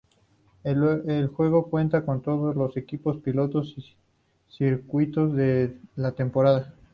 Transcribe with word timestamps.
El 0.63 1.27
juego 1.27 1.69
cuenta 1.69 2.03
con 2.03 2.23
todos 2.23 2.55
los 2.55 2.75
equipos, 2.75 3.17
pilotos 3.19 3.75
y 3.77 3.95
circuitos 4.49 5.31
de 5.35 5.77
la 5.95 6.13
temporada. 6.13 6.73